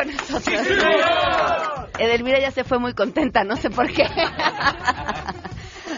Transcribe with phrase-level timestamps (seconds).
[0.00, 0.10] con
[2.40, 4.04] ya se fue muy contenta, no sé por qué.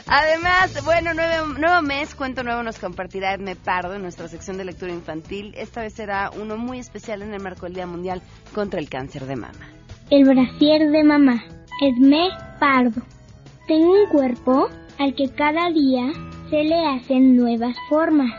[0.07, 4.65] Además, bueno, nuevo, nuevo mes, cuento nuevo nos compartirá Edme Pardo en nuestra sección de
[4.65, 5.55] lectura infantil.
[5.57, 8.21] Esta vez será uno muy especial en el marco del Día Mundial
[8.55, 9.71] contra el Cáncer de Mama.
[10.11, 11.43] El brasier de mamá,
[11.81, 12.29] Edme
[12.61, 13.01] Pardo.
[13.67, 16.13] Tengo un cuerpo al que cada día
[16.51, 18.31] se le hacen nuevas formas.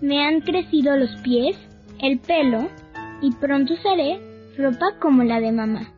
[0.00, 1.56] Me han crecido los pies,
[2.00, 2.68] el pelo
[3.20, 5.92] y pronto seré ropa como la de mamá.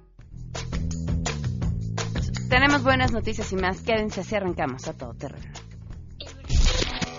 [2.49, 3.83] Tenemos buenas noticias y más.
[3.83, 5.53] Quédense así arrancamos a todo terreno.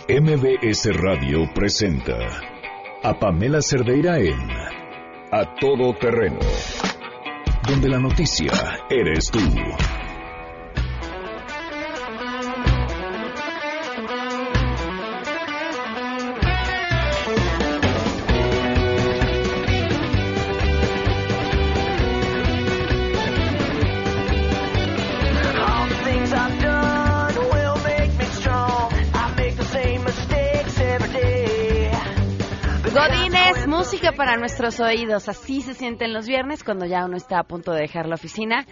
[0.09, 2.18] MBS Radio presenta
[3.04, 4.40] a Pamela Cerdeira en
[5.31, 6.40] A Todo Terreno,
[7.67, 8.52] donde la noticia
[8.89, 9.39] eres tú.
[33.67, 35.30] Música para nuestros oídos.
[35.30, 38.66] Así se sienten los viernes cuando ya uno está a punto de dejar la oficina.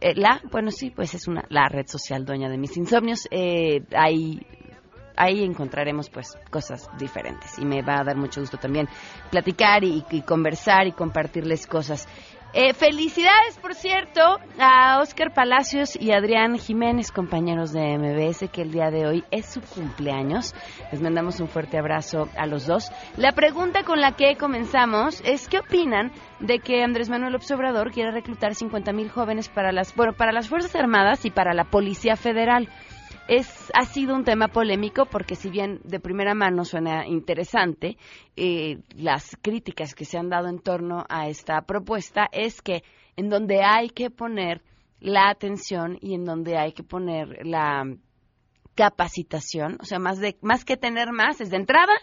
[0.00, 3.26] Eh, la, bueno, sí, pues es una la red social dueña de mis insomnios.
[3.30, 4.40] Eh, ahí
[5.18, 8.88] ahí encontraremos pues cosas diferentes y me va a dar mucho gusto también
[9.30, 12.06] platicar y, conversar y compartirles cosas.
[12.54, 14.22] Eh, felicidades, por cierto,
[14.58, 19.46] a Oscar Palacios y Adrián Jiménez, compañeros de MBS, que el día de hoy es
[19.46, 20.54] su cumpleaños.
[20.90, 22.90] Les mandamos un fuerte abrazo a los dos.
[23.18, 26.10] La pregunta con la que comenzamos es ¿qué opinan
[26.40, 30.48] de que Andrés Manuel Obrador quiera reclutar 50 mil jóvenes para las, bueno, para las
[30.48, 32.70] Fuerzas Armadas y para la Policía Federal?
[33.28, 37.98] Es, ha sido un tema polémico porque si bien de primera mano suena interesante,
[38.36, 42.82] eh, las críticas que se han dado en torno a esta propuesta es que
[43.16, 44.62] en donde hay que poner
[45.00, 47.84] la atención y en donde hay que poner la
[48.74, 51.94] capacitación, o sea, más, de, más que tener más, es de entrada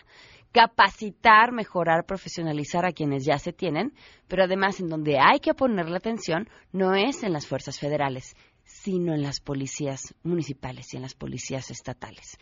[0.51, 3.93] capacitar, mejorar, profesionalizar a quienes ya se tienen,
[4.29, 8.37] pero además en donde hay que poner la atención no es en las fuerzas federales,
[8.65, 12.37] sino en las policías municipales y en las policías estatales.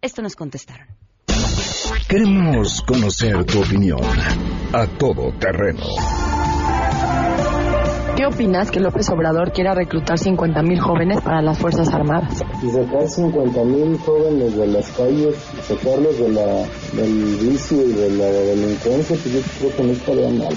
[0.00, 0.88] Esto nos contestaron.
[2.08, 4.00] Queremos conocer tu opinión
[4.72, 6.33] a todo terreno
[8.16, 12.44] ¿Qué opinas que López Obrador quiera reclutar 50.000 jóvenes para las Fuerzas Armadas?
[12.62, 15.34] Y sacar 50.000 jóvenes de las calles,
[15.66, 20.30] sacarlos de la, del vicio y de la delincuencia, pues yo creo que no estaría
[20.30, 20.54] mal.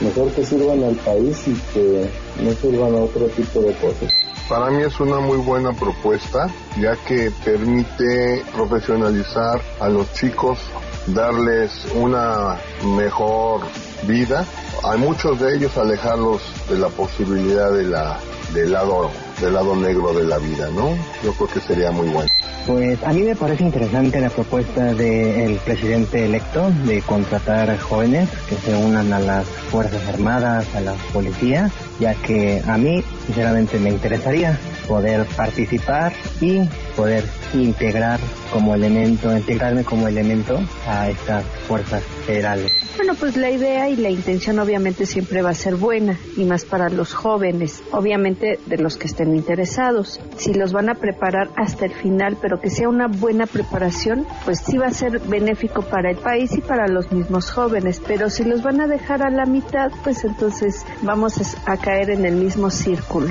[0.00, 2.08] mejor que sirvan al país y que
[2.40, 4.12] no sirvan a otro tipo de cosas.
[4.48, 6.46] Para mí es una muy buena propuesta,
[6.80, 10.60] ya que permite profesionalizar a los chicos,
[11.08, 12.58] darles una
[12.96, 13.62] mejor
[14.06, 14.46] vida
[14.84, 18.18] hay muchos de ellos alejarlos de la posibilidad de la,
[18.54, 20.90] del lado del lado negro de la vida, ¿no?
[21.22, 22.28] Yo creo que sería muy bueno.
[22.66, 28.56] Pues a mí me parece interesante la propuesta del presidente electo de contratar jóvenes que
[28.56, 33.90] se unan a las Fuerzas Armadas, a la policía, ya que a mí sinceramente me
[33.90, 36.62] interesaría poder participar y
[36.96, 38.18] poder integrar
[38.52, 42.72] como elemento, integrarme como elemento a estas fuerzas federales.
[42.96, 46.64] Bueno, pues la idea y la intención obviamente siempre va a ser buena y más
[46.64, 50.20] para los jóvenes, obviamente de los que estén interesados.
[50.36, 54.60] Si los van a preparar hasta el final, pero que sea una buena preparación, pues
[54.60, 58.00] sí va a ser benéfico para el país y para los mismos jóvenes.
[58.04, 62.24] Pero si los van a dejar a la mitad, pues entonces vamos a caer en
[62.24, 63.28] el mismo círculo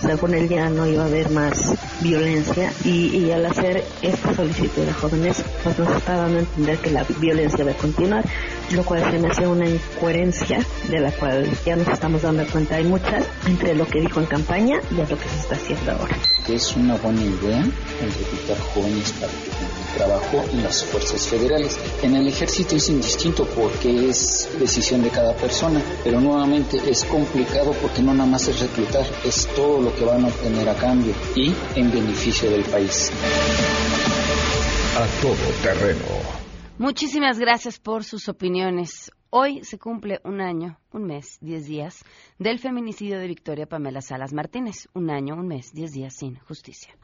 [0.00, 4.92] según él ya no iba a haber más violencia y, al hacer esta solicitud de
[4.92, 8.24] jóvenes pues nos está dando a entender que la violencia va a continuar,
[8.72, 12.76] lo cual se me hace una incoherencia de la cual ya nos estamos dando cuenta
[12.76, 16.16] hay muchas entre lo que dijo en campaña y lo que se está haciendo ahora.
[16.48, 19.32] Es una buena idea el jóvenes para
[19.96, 21.78] trabajo en las fuerzas federales.
[22.02, 27.72] En el ejército es indistinto porque es decisión de cada persona, pero nuevamente es complicado
[27.80, 31.14] porque no nada más es reclutar, es todo lo que van a obtener a cambio
[31.34, 33.10] y en beneficio del país.
[34.96, 36.40] A todo terreno
[36.80, 39.12] Muchísimas gracias por sus opiniones.
[39.28, 42.02] Hoy se cumple un año, un mes, diez días
[42.38, 44.88] del feminicidio de Victoria Pamela Salas Martínez.
[44.94, 46.96] Un año, un mes, diez días sin justicia.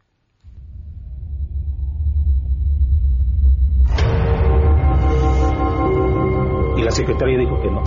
[6.87, 7.83] La secretaria dijo que no,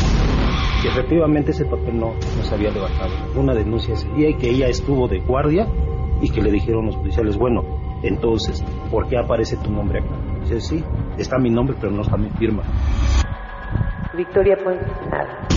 [0.81, 3.11] que efectivamente ese papel no, no se había levantado.
[3.39, 5.65] Una denuncia ese día y que ella estuvo de guardia
[6.21, 7.63] y que le dijeron los policiales, bueno,
[8.03, 8.61] entonces,
[8.91, 10.09] ¿por qué aparece tu nombre acá?
[10.41, 10.83] Dice, sí,
[11.17, 12.61] está mi nombre, pero no está mi firma.
[14.17, 15.47] Victoria Puente, nada.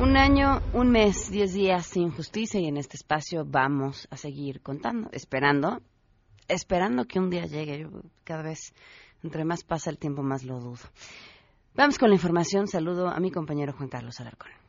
[0.00, 4.62] Un año, un mes, diez días sin justicia y en este espacio vamos a seguir
[4.62, 5.82] contando, esperando,
[6.48, 7.80] esperando que un día llegue.
[7.80, 7.88] Yo
[8.24, 8.72] cada vez,
[9.22, 10.78] entre más pasa el tiempo, más lo dudo.
[11.74, 12.66] Vamos con la información.
[12.66, 14.59] Saludo a mi compañero Juan Carlos Alarcón.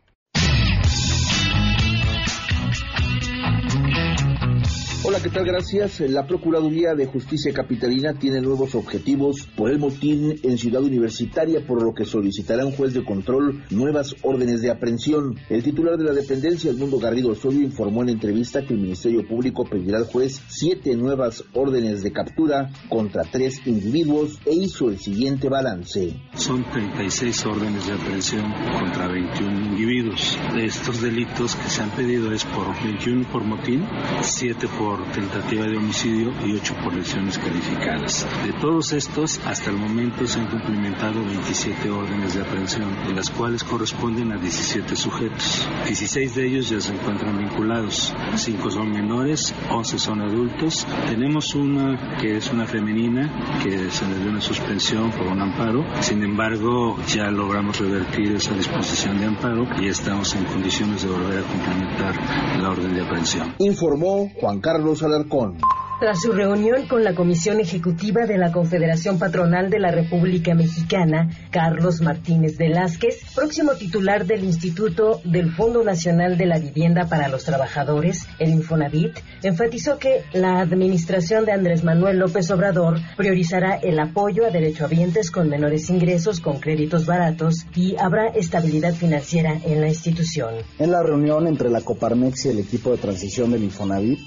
[5.03, 5.45] Hola, ¿qué tal?
[5.45, 5.99] Gracias.
[6.01, 11.81] La Procuraduría de Justicia Capitalina tiene nuevos objetivos por el motín en Ciudad Universitaria, por
[11.81, 15.39] lo que solicitará un juez de control nuevas órdenes de aprehensión.
[15.49, 19.65] El titular de la dependencia, Edmundo Garrido Osorio, informó en entrevista que el Ministerio Público
[19.65, 25.49] pedirá al juez siete nuevas órdenes de captura contra tres individuos e hizo el siguiente
[25.49, 26.13] balance.
[26.35, 30.37] Son 36 órdenes de aprehensión contra 21 individuos.
[30.55, 33.83] Estos delitos que se han pedido es por 21 por motín,
[34.21, 38.27] 7 por tentativa de homicidio y 8 por lesiones calificadas.
[38.45, 43.29] De todos estos, hasta el momento se han cumplimentado 27 órdenes de aprehensión, de las
[43.29, 45.67] cuales corresponden a 17 sujetos.
[45.85, 50.85] 16 de ellos ya se encuentran vinculados, 5 son menores, 11 son adultos.
[51.07, 55.85] Tenemos una que es una femenina que se le dio una suspensión por un amparo.
[56.01, 61.39] Sin embargo, ya logramos revertir esa disposición de amparo y estamos en condiciones de volver
[61.39, 62.15] a cumplimentar
[62.61, 63.53] la orden de aprehensión.
[63.59, 65.57] Informó Juan Carlos Alarcón.
[66.01, 71.29] Tras su reunión con la Comisión Ejecutiva de la Confederación Patronal de la República Mexicana,
[71.51, 77.43] Carlos Martínez Velázquez, próximo titular del Instituto del Fondo Nacional de la Vivienda para los
[77.43, 84.47] Trabajadores, el Infonavit, enfatizó que la administración de Andrés Manuel López Obrador priorizará el apoyo
[84.47, 90.55] a derechohabientes con menores ingresos con créditos baratos y habrá estabilidad financiera en la institución.
[90.79, 94.19] En la reunión entre la Coparmex y el equipo de transición del Infonavit,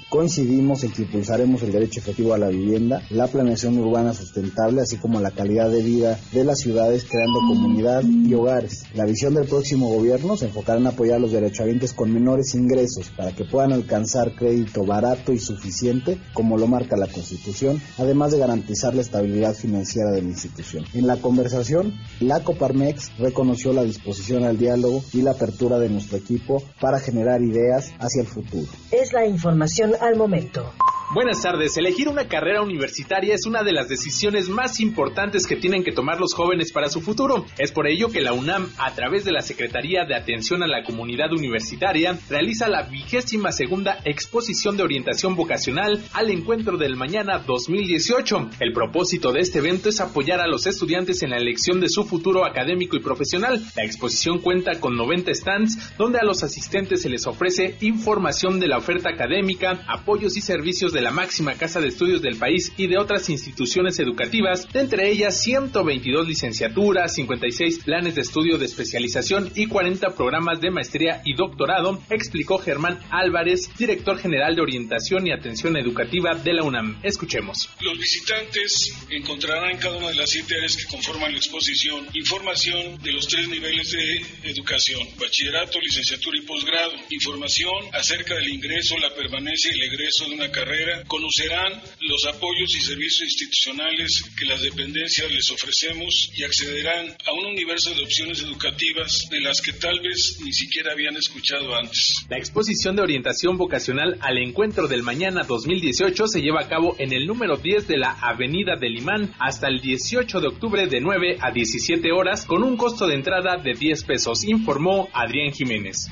[0.45, 4.97] coincidimos en que impulsaremos el derecho efectivo a la vivienda, la planeación urbana sustentable, así
[4.97, 8.83] como la calidad de vida de las ciudades creando comunidad y hogares.
[8.93, 13.09] La visión del próximo gobierno se enfocará en apoyar a los derechohabientes con menores ingresos
[13.17, 18.39] para que puedan alcanzar crédito barato y suficiente, como lo marca la Constitución, además de
[18.39, 20.85] garantizar la estabilidad financiera de la institución.
[20.93, 26.17] En la conversación, la Coparmex reconoció la disposición al diálogo y la apertura de nuestro
[26.17, 28.67] equipo para generar ideas hacia el futuro.
[28.91, 30.34] Es la información al momento.
[30.35, 30.94] メント。
[31.11, 31.77] Buenas tardes.
[31.77, 36.19] Elegir una carrera universitaria es una de las decisiones más importantes que tienen que tomar
[36.19, 37.45] los jóvenes para su futuro.
[37.59, 40.83] Es por ello que la UNAM, a través de la Secretaría de Atención a la
[40.83, 48.49] Comunidad Universitaria, realiza la vigésima segunda exposición de orientación vocacional al encuentro del mañana 2018.
[48.59, 52.03] El propósito de este evento es apoyar a los estudiantes en la elección de su
[52.03, 53.63] futuro académico y profesional.
[53.77, 58.67] La exposición cuenta con 90 stands donde a los asistentes se les ofrece información de
[58.67, 62.87] la oferta académica, apoyos y servicios de la máxima casa de estudios del país y
[62.87, 69.67] de otras instituciones educativas, entre ellas 122 licenciaturas, 56 planes de estudio de especialización y
[69.67, 75.77] 40 programas de maestría y doctorado, explicó Germán Álvarez, director general de orientación y atención
[75.77, 76.99] educativa de la UNAM.
[77.03, 77.69] Escuchemos.
[77.81, 82.97] Los visitantes encontrarán en cada una de las siete áreas que conforman la exposición información
[83.03, 89.13] de los tres niveles de educación, bachillerato, licenciatura y posgrado, información acerca del ingreso, la
[89.13, 94.61] permanencia y el egreso de una carrera, conocerán los apoyos y servicios institucionales que las
[94.61, 99.99] dependencias les ofrecemos y accederán a un universo de opciones educativas de las que tal
[100.01, 102.25] vez ni siquiera habían escuchado antes.
[102.29, 107.13] La exposición de orientación vocacional al encuentro del mañana 2018 se lleva a cabo en
[107.13, 111.37] el número 10 de la Avenida del Imán hasta el 18 de octubre de 9
[111.41, 116.09] a 17 horas con un costo de entrada de 10 pesos, informó Adrián Jiménez.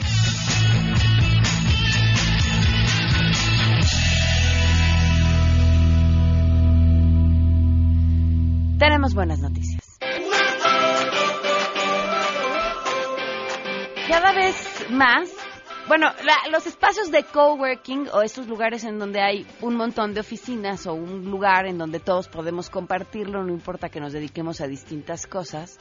[9.04, 10.00] Tenemos buenas noticias.
[14.08, 15.30] Cada vez más,
[15.90, 20.22] bueno, la- los espacios de coworking o estos lugares en donde hay un montón de
[20.22, 24.68] oficinas o un lugar en donde todos podemos compartirlo, no importa que nos dediquemos a
[24.68, 25.80] distintas cosas,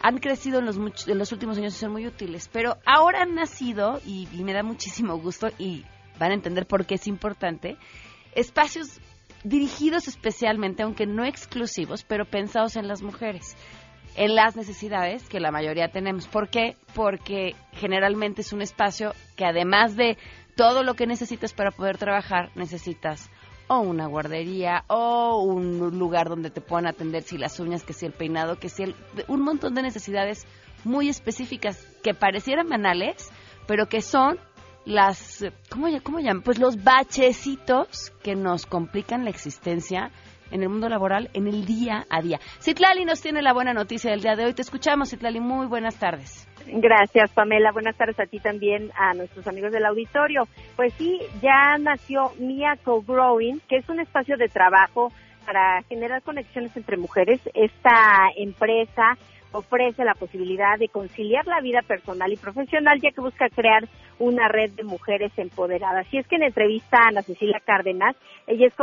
[0.00, 0.76] han crecido en los,
[1.06, 2.50] en los últimos años y son muy útiles.
[2.52, 5.84] Pero ahora han nacido, y me da muchísimo gusto, y
[6.18, 7.76] van a entender por qué es importante,
[8.34, 8.98] espacios
[9.44, 13.56] dirigidos especialmente, aunque no exclusivos, pero pensados en las mujeres
[14.16, 16.26] en las necesidades que la mayoría tenemos.
[16.28, 16.76] ¿Por qué?
[16.94, 20.16] Porque generalmente es un espacio que además de
[20.56, 23.30] todo lo que necesitas para poder trabajar, necesitas
[23.66, 28.06] o una guardería o un lugar donde te puedan atender si las uñas, que si
[28.06, 28.94] el peinado, que si el,
[29.26, 30.46] un montón de necesidades
[30.84, 33.30] muy específicas que parecieran banales,
[33.66, 34.38] pero que son
[34.84, 36.42] las, ¿cómo, cómo llaman?
[36.42, 40.10] Pues los bachecitos que nos complican la existencia
[40.50, 42.38] en el mundo laboral en el día a día.
[42.60, 44.54] Citlali nos tiene la buena noticia del día de hoy.
[44.54, 45.40] Te escuchamos, Citlali.
[45.40, 46.48] Muy buenas tardes.
[46.66, 47.72] Gracias, Pamela.
[47.72, 50.48] Buenas tardes a ti también, a nuestros amigos del auditorio.
[50.76, 55.12] Pues sí, ya nació Mia Co-Growing, que es un espacio de trabajo
[55.44, 57.40] para generar conexiones entre mujeres.
[57.52, 59.18] Esta empresa
[59.54, 64.48] ofrece la posibilidad de conciliar la vida personal y profesional, ya que busca crear una
[64.48, 66.06] red de mujeres empoderadas.
[66.12, 68.74] Y es que en entrevista a Ana Cecilia Cárdenas, ella es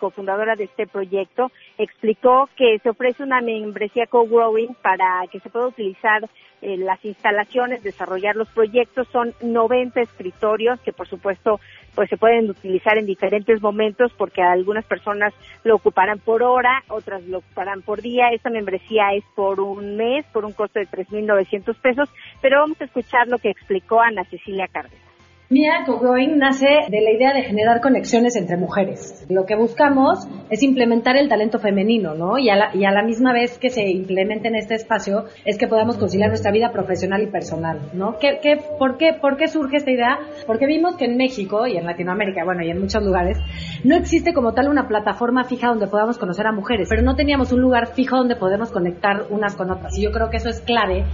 [0.00, 5.68] cofundadora de este proyecto, explicó que se ofrece una membresía co-growing para que se pueda
[5.68, 6.28] utilizar
[6.62, 9.08] eh, las instalaciones, desarrollar los proyectos.
[9.12, 11.60] Son 90 escritorios que, por supuesto,
[11.94, 15.34] pues se pueden utilizar en diferentes momentos porque algunas personas
[15.64, 18.30] lo ocuparán por hora, otras lo ocuparán por día.
[18.30, 22.08] Esta membresía es por un mes, por un costo de 3.900 pesos,
[22.40, 25.15] pero vamos a escuchar lo que explicó Ana Cecilia Cárdenas.
[25.48, 29.24] Mia Cogoing nace de la idea de generar conexiones entre mujeres.
[29.28, 32.36] Lo que buscamos es implementar el talento femenino, ¿no?
[32.36, 35.56] Y a la, y a la misma vez que se implemente en este espacio es
[35.56, 38.18] que podamos conciliar nuestra vida profesional y personal, ¿no?
[38.18, 40.18] ¿Qué, qué, por, qué, ¿Por qué surge esta idea?
[40.48, 43.38] Porque vimos que en México y en Latinoamérica, bueno, y en muchos lugares,
[43.84, 47.52] no existe como tal una plataforma fija donde podamos conocer a mujeres, pero no teníamos
[47.52, 49.96] un lugar fijo donde podemos conectar unas con otras.
[49.96, 51.04] Y yo creo que eso es clave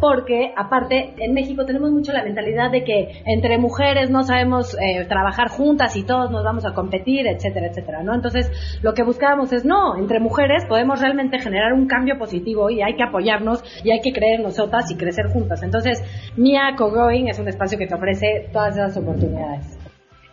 [0.00, 5.04] porque aparte en México tenemos mucho la mentalidad de que entre mujeres no sabemos eh,
[5.06, 8.14] trabajar juntas y todos nos vamos a competir, etcétera, etcétera, ¿no?
[8.14, 8.50] Entonces
[8.82, 12.96] lo que buscábamos es no, entre mujeres podemos realmente generar un cambio positivo y hay
[12.96, 15.62] que apoyarnos y hay que creer nosotras y crecer juntas.
[15.62, 16.02] Entonces
[16.36, 19.78] Mia Cogoing es un espacio que te ofrece todas esas oportunidades.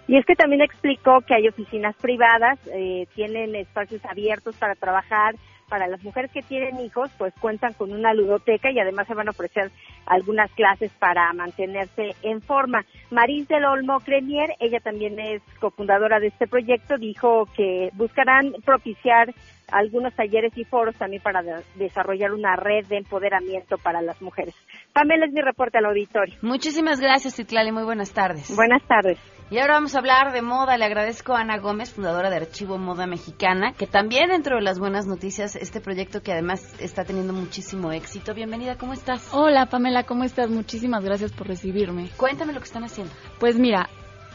[0.07, 5.33] Y es que también explicó que hay oficinas privadas, eh, tienen espacios abiertos para trabajar,
[5.67, 9.27] para las mujeres que tienen hijos, pues cuentan con una ludoteca y además se van
[9.27, 9.71] a ofrecer
[10.05, 12.85] algunas clases para mantenerse en forma.
[13.11, 19.33] Maris del Olmo Crenier, ella también es cofundadora de este proyecto, dijo que buscarán propiciar
[19.71, 21.41] algunos talleres y foros también para
[21.75, 24.55] desarrollar una red de empoderamiento para las mujeres.
[24.93, 26.35] Pamela es mi reporte al auditorio.
[26.41, 27.71] Muchísimas gracias, Citlali.
[27.71, 28.55] Muy buenas tardes.
[28.55, 29.19] Buenas tardes.
[29.51, 30.75] Y ahora vamos a hablar de moda.
[30.75, 34.79] Le agradezco a Ana Gómez, fundadora de Archivo Moda Mexicana, que también dentro de las
[34.79, 38.33] buenas noticias, este proyecto que además está teniendo muchísimo éxito.
[38.33, 39.31] Bienvenida, ¿cómo estás?
[39.33, 40.49] Hola, Pamela, ¿cómo estás?
[40.49, 42.09] Muchísimas gracias por recibirme.
[42.17, 43.13] Cuéntame lo que están haciendo.
[43.39, 43.87] Pues mira,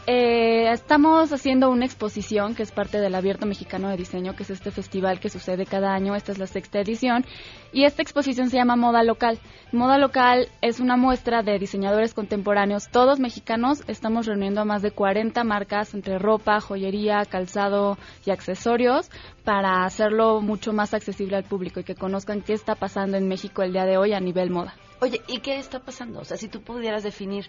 [0.07, 4.49] eh, estamos haciendo una exposición que es parte del Abierto Mexicano de Diseño, que es
[4.49, 6.15] este festival que sucede cada año.
[6.15, 7.25] Esta es la sexta edición.
[7.71, 9.39] Y esta exposición se llama Moda Local.
[9.71, 13.83] Moda Local es una muestra de diseñadores contemporáneos, todos mexicanos.
[13.87, 19.09] Estamos reuniendo a más de 40 marcas entre ropa, joyería, calzado y accesorios
[19.43, 23.63] para hacerlo mucho más accesible al público y que conozcan qué está pasando en México
[23.63, 24.75] el día de hoy a nivel moda.
[25.03, 26.19] Oye, ¿y qué está pasando?
[26.19, 27.47] O sea, si tú pudieras definir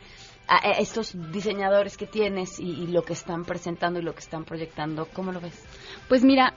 [0.48, 5.06] a estos diseñadores que tienes y, lo que están presentando y lo que están proyectando,
[5.12, 5.62] ¿cómo lo ves?
[6.08, 6.54] Pues mira,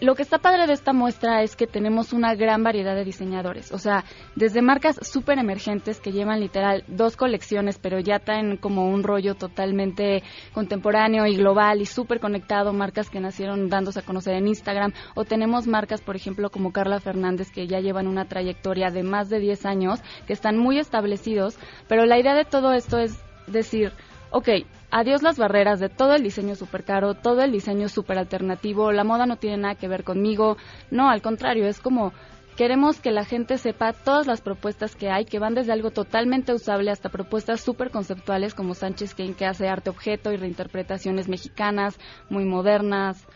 [0.00, 3.70] lo que está padre de esta muestra es que tenemos una gran variedad de diseñadores,
[3.72, 4.04] o sea,
[4.34, 9.34] desde marcas súper emergentes que llevan literal dos colecciones, pero ya traen como un rollo
[9.34, 10.22] totalmente
[10.54, 15.24] contemporáneo y global y súper conectado, marcas que nacieron dándose a conocer en Instagram, o
[15.24, 19.38] tenemos marcas, por ejemplo, como Carla Fernández, que ya llevan una trayectoria de más de
[19.38, 23.92] 10 años, que están muy establecidos, pero la idea de todo esto es decir,
[24.30, 24.48] ok,
[24.90, 29.04] adiós las barreras de todo el diseño súper caro, todo el diseño súper alternativo, la
[29.04, 30.56] moda no tiene nada que ver conmigo,
[30.90, 32.12] no, al contrario, es como
[32.56, 36.52] queremos que la gente sepa todas las propuestas que hay, que van desde algo totalmente
[36.52, 41.98] usable hasta propuestas súper conceptuales como Sánchez Kane, que hace arte objeto y reinterpretaciones mexicanas,
[42.28, 43.26] muy modernas.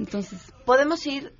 [0.00, 1.32] Entonces, podemos ir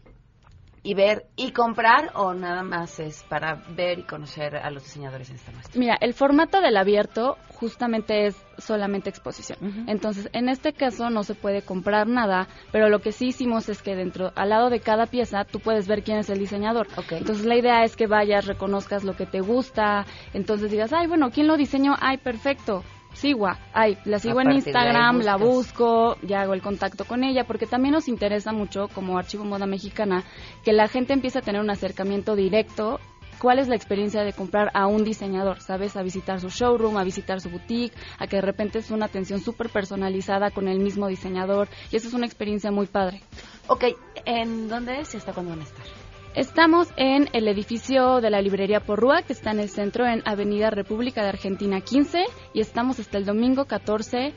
[0.83, 5.31] y ver y comprar o nada más es para ver y conocer a los diseñadores
[5.31, 5.79] en esta muestra?
[5.79, 9.87] Mira, el formato del abierto justamente es solamente exposición.
[9.87, 13.83] Entonces, en este caso no se puede comprar nada, pero lo que sí hicimos es
[13.83, 16.89] que dentro, al lado de cada pieza, tú puedes ver quién es el diseñador.
[17.11, 21.31] Entonces, la idea es que vayas, reconozcas lo que te gusta, entonces digas, ay, bueno,
[21.31, 21.95] ¿quién lo diseñó?
[22.01, 22.83] Ay, perfecto
[23.14, 27.66] Sigua, ay, la sigo en Instagram, la busco, ya hago el contacto con ella, porque
[27.66, 30.25] también nos interesa mucho como Archivo Moda Mexicana
[30.64, 33.00] que la gente empiece a tener un acercamiento directo
[33.42, 35.97] cuál es la experiencia de comprar a un diseñador, ¿sabes?
[35.97, 39.40] A visitar su showroom, a visitar su boutique, a que de repente es una atención
[39.40, 43.21] súper personalizada con el mismo diseñador y esa es una experiencia muy padre.
[43.66, 43.85] Ok,
[44.26, 46.01] ¿en dónde es y hasta cuándo van a estar?
[46.35, 50.71] Estamos en el edificio de la librería Porrúa, que está en el centro, en Avenida
[50.71, 52.25] República de Argentina 15,
[52.55, 54.33] y estamos hasta el domingo 14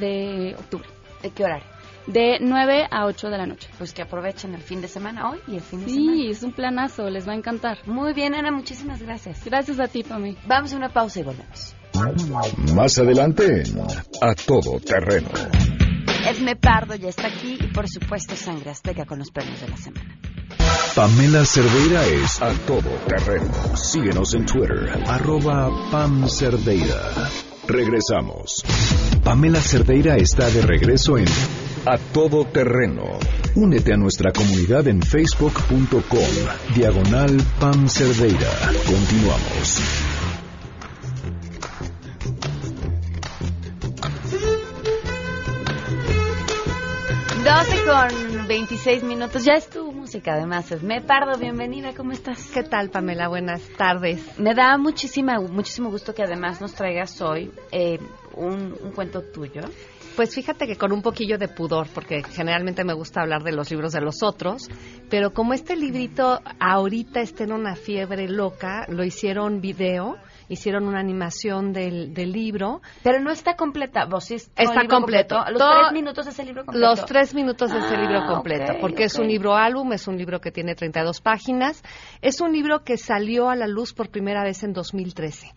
[0.00, 0.88] de octubre.
[1.22, 1.66] ¿De qué horario?
[2.08, 3.68] De 9 a 8 de la noche.
[3.78, 6.16] Pues que aprovechen el fin de semana hoy y el fin de sí, semana.
[6.16, 7.78] Sí, es un planazo, les va a encantar.
[7.86, 9.44] Muy bien, Ana, muchísimas gracias.
[9.44, 10.36] Gracias a ti, Pami.
[10.48, 11.76] Vamos a una pausa y volvemos.
[12.74, 13.62] Más adelante
[14.20, 15.28] A Todo Terreno.
[16.28, 19.76] Edme Pardo ya está aquí y por supuesto Sangre Azteca con los premios de la
[19.76, 20.18] semana.
[20.96, 23.52] Pamela Cerdeira es a todo terreno.
[23.76, 27.12] Síguenos en Twitter, arroba Pam Cerdeira.
[27.68, 28.64] Regresamos.
[29.22, 31.26] Pamela Cerdeira está de regreso en
[31.84, 33.18] A Todo Terreno.
[33.56, 36.00] Únete a nuestra comunidad en facebook.com,
[36.74, 38.50] diagonal Pam Cerdeira.
[38.86, 39.82] Continuamos.
[47.46, 49.44] 12 con 26 minutos.
[49.44, 50.70] Ya es tu música, además.
[50.70, 51.92] Es Me Pardo, bienvenida.
[51.92, 52.52] ¿Cómo estás?
[52.54, 53.26] ¿Qué tal, Pamela?
[53.26, 54.38] Buenas tardes.
[54.38, 57.98] Me da muchísima, muchísimo gusto que además nos traigas hoy eh,
[58.34, 59.62] un, un cuento tuyo.
[60.14, 63.68] Pues fíjate que con un poquillo de pudor, porque generalmente me gusta hablar de los
[63.68, 64.70] libros de los otros,
[65.10, 70.18] pero como este librito ahorita está en una fiebre loca, lo hicieron video
[70.48, 72.82] hicieron una animación del, del libro.
[73.02, 75.36] Pero no está completa, vos sí está completo.
[75.50, 76.86] Los tres minutos de ese libro completo.
[76.88, 80.16] Los tres minutos de ese Ah, libro completo, porque es un libro álbum, es un
[80.16, 81.82] libro que tiene 32 páginas.
[82.20, 85.52] Es un libro que salió a la luz por primera vez en 2013.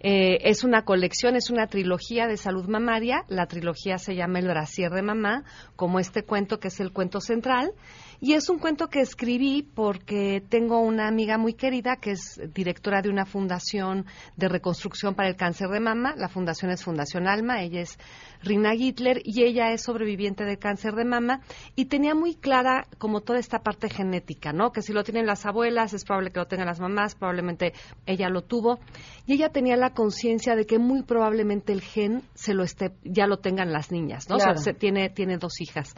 [0.00, 3.24] Eh, es una colección, es una trilogía de salud mamaria.
[3.28, 5.44] La trilogía se llama El brasier de mamá,
[5.76, 7.72] como este cuento que es el cuento central.
[8.20, 13.02] Y es un cuento que escribí porque tengo una amiga muy querida que es directora
[13.02, 16.14] de una fundación de reconstrucción para el cáncer de mama.
[16.16, 17.98] La fundación es Fundación Alma, ella es
[18.42, 21.40] Rina Hitler y ella es sobreviviente de cáncer de mama
[21.74, 24.72] y tenía muy clara como toda esta parte genética, ¿no?
[24.72, 27.72] Que si lo tienen las abuelas es probable que lo tengan las mamás, probablemente
[28.06, 28.78] ella lo tuvo
[29.26, 33.26] y ella tenía la conciencia de que muy probablemente el gen se lo esté ya
[33.26, 34.36] lo tengan las niñas, ¿no?
[34.36, 34.60] O sea, Claro.
[34.60, 35.94] se- tiene tiene dos hijas.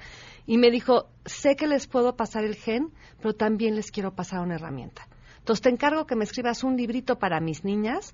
[0.46, 4.40] Y me dijo, sé que les puedo pasar el gen, pero también les quiero pasar
[4.40, 5.06] una herramienta.
[5.48, 8.12] Entonces te encargo que me escribas un librito para mis niñas,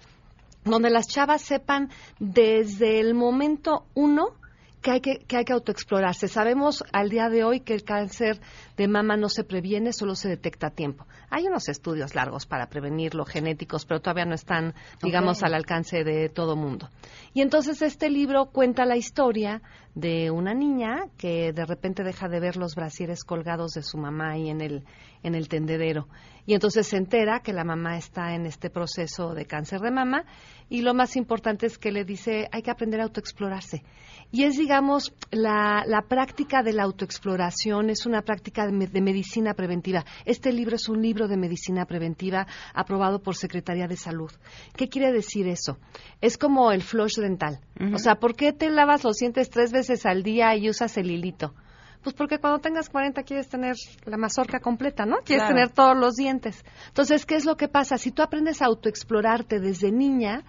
[0.64, 4.36] donde las chavas sepan desde el momento uno
[4.80, 6.28] que hay que, que hay que autoexplorarse.
[6.28, 8.40] Sabemos al día de hoy que el cáncer
[8.76, 11.06] de mama no se previene, solo se detecta a tiempo.
[11.30, 16.28] Hay unos estudios largos para prevenirlo, genéticos, pero todavía no están, digamos, al alcance de
[16.28, 16.90] todo mundo.
[17.32, 19.62] Y entonces este libro cuenta la historia
[19.94, 24.32] de una niña que de repente deja de ver los brasieres colgados de su mamá
[24.32, 24.84] ahí en el,
[25.22, 26.08] en el tendedero.
[26.46, 30.24] Y entonces se entera que la mamá está en este proceso de cáncer de mama
[30.68, 33.84] y lo más importante es que le dice hay que aprender a autoexplorarse.
[34.30, 39.00] Y es, digamos, la, la práctica de la autoexploración es una práctica de, me- de
[39.00, 40.04] medicina preventiva.
[40.24, 44.30] Este libro es un libro de medicina preventiva aprobado por Secretaría de Salud.
[44.76, 45.78] ¿Qué quiere decir eso?
[46.20, 47.60] Es como el flush dental.
[47.92, 51.10] O sea, ¿por qué te lavas los dientes tres veces al día y usas el
[51.10, 51.54] hilito?
[52.02, 55.16] Pues porque cuando tengas 40 quieres tener la mazorca completa, ¿no?
[55.24, 55.54] Quieres Claro.
[55.54, 56.62] tener todos los dientes.
[56.88, 57.96] Entonces, ¿qué es lo que pasa?
[57.96, 60.44] Si tú aprendes a autoexplorarte desde niña,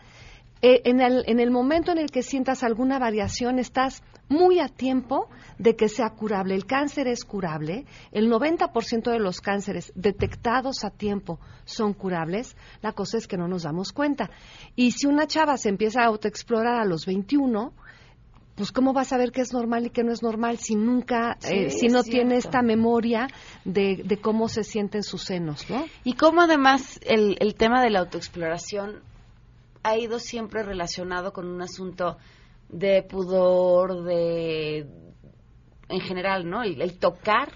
[0.62, 4.68] eh, en, el, en el momento en el que sientas alguna variación, estás muy a
[4.68, 6.56] tiempo de que sea curable.
[6.56, 7.86] El cáncer es curable.
[8.12, 12.56] El 90% de los cánceres detectados a tiempo son curables.
[12.82, 14.30] La cosa es que no nos damos cuenta.
[14.76, 17.74] Y si una chava se empieza a autoexplorar a los 21,
[18.56, 21.36] pues cómo vas a saber qué es normal y qué no es normal si nunca,
[21.40, 23.28] Sí, eh, si no tiene esta memoria
[23.66, 25.86] de, de cómo se sienten sus senos, ¿no?
[26.04, 29.02] Y cómo además el, el tema de la autoexploración
[29.84, 32.18] ha ido siempre relacionado con un asunto
[32.70, 34.88] de pudor, de
[35.90, 36.64] en general, ¿no?
[36.64, 37.50] El, el tocar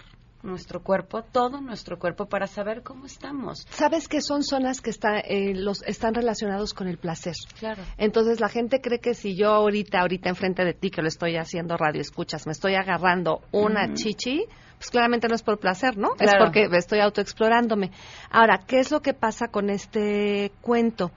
[0.43, 3.65] nuestro cuerpo, todo nuestro cuerpo para saber cómo estamos.
[3.69, 7.33] Sabes que son zonas que está, eh, los, están relacionados con el placer.
[7.59, 7.83] Claro.
[7.97, 11.35] Entonces la gente cree que si yo ahorita, ahorita enfrente de ti, que lo estoy
[11.35, 14.45] haciendo radio, escuchas, me estoy agarrando una chichi,
[14.77, 16.11] pues claramente no es por placer, ¿no?
[16.19, 17.91] Es porque estoy autoexplorándome.
[18.31, 21.11] Ahora, ¿qué es lo que pasa con este cuento?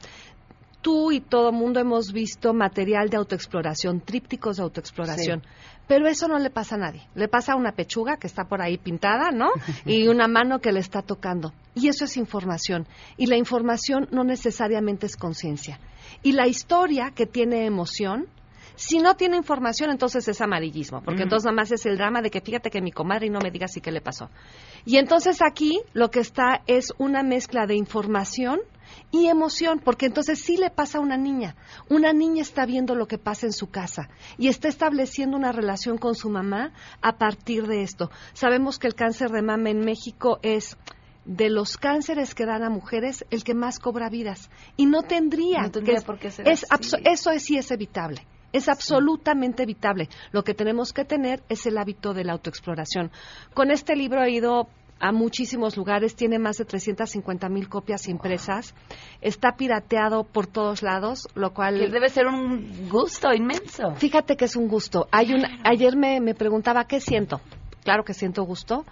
[0.82, 5.42] Tú y todo mundo hemos visto material de autoexploración, trípticos de autoexploración.
[5.86, 7.02] Pero eso no le pasa a nadie.
[7.14, 9.50] Le pasa a una pechuga que está por ahí pintada, ¿no?
[9.86, 11.52] Y una mano que le está tocando.
[11.74, 12.86] Y eso es información.
[13.16, 15.78] Y la información no necesariamente es conciencia.
[16.22, 18.26] Y la historia que tiene emoción,
[18.74, 21.02] si no tiene información, entonces es amarillismo.
[21.02, 23.40] Porque entonces nada más es el drama de que fíjate que mi comadre y no
[23.40, 24.30] me digas si qué le pasó.
[24.84, 28.60] Y entonces aquí lo que está es una mezcla de información
[29.10, 31.56] y emoción, porque entonces sí le pasa a una niña.
[31.88, 35.98] Una niña está viendo lo que pasa en su casa y está estableciendo una relación
[35.98, 38.10] con su mamá a partir de esto.
[38.32, 40.76] Sabemos que el cáncer de mama en México es
[41.24, 45.62] de los cánceres que dan a mujeres el que más cobra vidas y no tendría,
[45.62, 46.96] No tendría que- por qué ser es así.
[47.04, 51.78] eso es, sí es evitable es absolutamente evitable lo que tenemos que tener es el
[51.78, 53.12] hábito de la autoexploración
[53.54, 54.68] con este libro he ido
[55.02, 58.72] a muchísimos lugares, tiene más de 350 mil copias impresas,
[59.20, 61.80] está pirateado por todos lados, lo cual...
[61.80, 63.96] Que debe ser un gusto inmenso.
[63.96, 65.08] Fíjate que es un gusto.
[65.10, 67.40] Hay un, ayer me, me preguntaba, ¿qué siento?
[67.82, 68.84] Claro que siento gusto.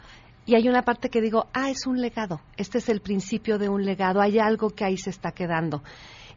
[0.46, 2.40] Y hay una parte que digo, ah, es un legado.
[2.56, 4.20] Este es el principio de un legado.
[4.20, 5.84] Hay algo que ahí se está quedando.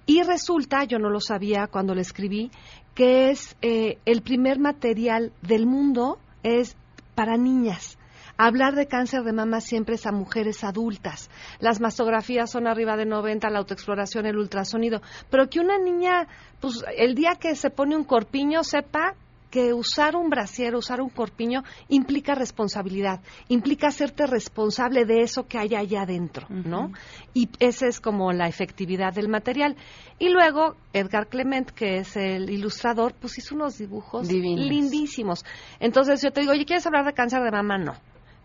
[0.05, 2.51] Y resulta, yo no lo sabía cuando lo escribí,
[2.93, 6.77] que es eh, el primer material del mundo es
[7.15, 7.97] para niñas.
[8.37, 11.29] Hablar de cáncer de mama siempre es a mujeres adultas.
[11.59, 15.01] Las mastografías son arriba de 90, la autoexploración, el ultrasonido.
[15.29, 16.27] Pero que una niña,
[16.59, 19.15] pues el día que se pone un corpiño, sepa
[19.53, 23.19] que usar un brasier, usar un corpiño, implica responsabilidad,
[23.49, 26.91] implica hacerte responsable de eso que hay allá adentro, ¿no?
[27.35, 29.75] Y esa es como la efectividad del material.
[30.17, 34.65] Y luego, Edgar Clement, que es el ilustrador, pues hizo unos dibujos Divinos.
[34.65, 35.45] lindísimos.
[35.79, 37.77] Entonces yo te digo, oye, ¿quieres hablar de cáncer de mama?
[37.77, 37.93] No.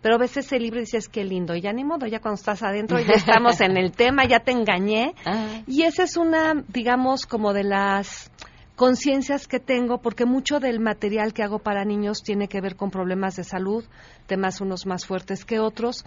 [0.01, 1.55] Pero ves ese libro y dices, qué lindo.
[1.57, 4.53] Y ya ni modo, ya cuando estás adentro, ya estamos en el tema, ya te
[4.53, 5.15] engañé.
[5.67, 8.31] Y esa es una, digamos, como de las
[8.77, 12.91] conciencias que tengo, porque mucho del material que hago para niños tiene que ver con
[12.91, 13.85] problemas de salud,
[14.27, 16.05] temas unos más fuertes que otros.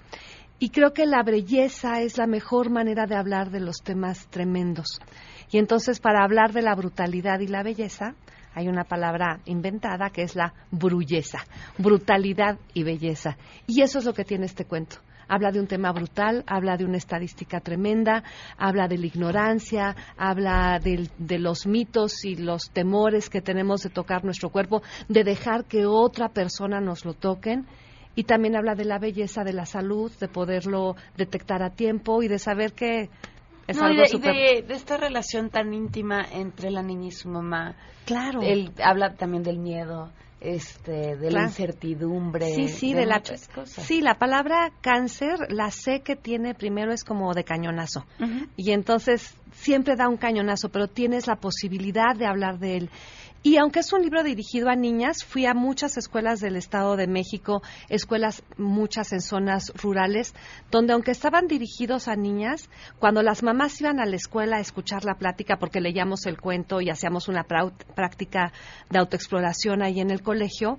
[0.57, 5.01] Y creo que la belleza es la mejor manera de hablar de los temas tremendos.
[5.51, 8.15] Y entonces, para hablar de la brutalidad y la belleza,
[8.53, 11.39] hay una palabra inventada que es la brulleza,
[11.77, 13.37] brutalidad y belleza.
[13.67, 14.97] Y eso es lo que tiene este cuento.
[15.27, 18.21] Habla de un tema brutal, habla de una estadística tremenda,
[18.57, 23.89] habla de la ignorancia, habla del- de, los mitos y los temores que tenemos de
[23.89, 27.65] tocar nuestro cuerpo, de dejar que otra persona nos lo toquen.
[28.13, 32.27] Y también habla de la belleza de la salud, de poderlo detectar a tiempo y
[32.27, 33.09] de saber que
[33.71, 37.11] es No, y algo de, de- de esta relación tan íntima entre la niña y
[37.11, 37.75] su mamá.
[38.05, 38.41] Claro.
[38.41, 42.53] Él habla también del miedo, este, de la incertidumbre.
[42.55, 43.85] Sí, sí, de, la muchas cosas.
[43.85, 48.05] Sí, la palabra cáncer, la C que tiene primero es como de cañonazo.
[48.57, 52.89] Y entonces siempre da un cañonazo, pero tienes la posibilidad de hablar de él.
[53.43, 57.07] Y aunque es un libro dirigido a niñas, fui a muchas escuelas del Estado de
[57.07, 60.35] México, escuelas muchas en zonas rurales,
[60.69, 65.05] donde aunque estaban dirigidos a niñas, cuando las mamás iban a la escuela a escuchar
[65.05, 68.53] la plática, porque leíamos el cuento y hacíamos una práctica
[68.91, 70.77] de autoexploración ahí en el colegio,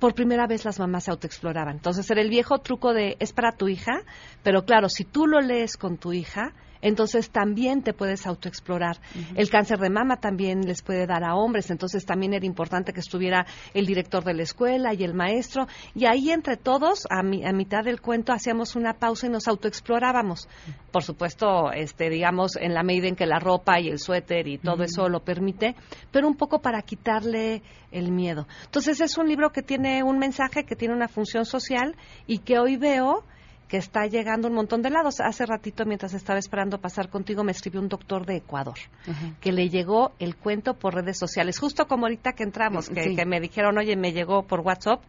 [0.00, 1.76] por primera vez las mamás se autoexploraban.
[1.76, 4.02] Entonces era el viejo truco de es para tu hija,
[4.42, 8.98] pero claro, si tú lo lees con tu hija, entonces también te puedes autoexplorar.
[9.34, 13.00] El cáncer de mama también les puede dar a hombres, entonces también era importante que
[13.00, 17.44] estuviera el director de la escuela y el maestro, y ahí entre todos, a, mi-
[17.44, 20.46] a mitad del cuento, hacíamos una pausa y nos autoexplorábamos.
[20.92, 24.58] Por supuesto, este, digamos, en la medida en que la ropa y el suéter y
[24.58, 25.74] todo eso lo permite,
[26.12, 28.46] pero un poco para quitarle el miedo.
[28.66, 32.58] Entonces es un libro que tiene un mensaje, que tiene una función social y que
[32.58, 33.24] hoy veo
[33.68, 35.20] que está llegando un montón de lados.
[35.20, 38.74] Hace ratito, mientras estaba esperando pasar contigo, me escribió un doctor de Ecuador
[39.40, 43.16] que le llegó el cuento por redes sociales, justo como ahorita que entramos, que, Sí.
[43.16, 45.00] que me dijeron, oye, me llegó por WhatsApp,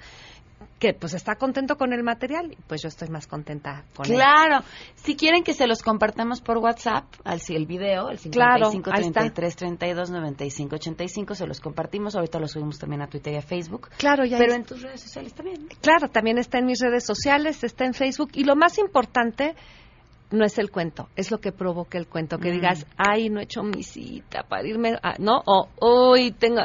[0.80, 4.14] que pues está contento con el material, y pues yo estoy más contenta con él.
[4.14, 4.64] Claro,
[4.96, 9.02] si quieren que se los compartamos por WhatsApp, al el video, el Claro, 55 ahí
[9.08, 9.20] está.
[9.22, 13.42] 33 32 95 85, se los compartimos, ahorita los subimos también a Twitter y a
[13.42, 13.90] Facebook.
[13.98, 15.68] Claro, ya Pero es- en tus redes sociales también.
[15.82, 19.56] Claro, también está en mis redes sociales, está en Facebook y lo más importante
[20.32, 22.54] no es el cuento, es lo que provoca el cuento, que Mm.
[22.54, 25.42] digas, ay, no he hecho mi cita para irme, a- ¿no?
[25.46, 25.70] O,
[26.12, 26.62] uy, tengo,